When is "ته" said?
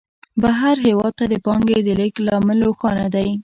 1.19-1.25